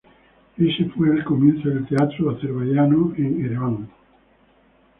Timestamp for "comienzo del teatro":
1.23-2.31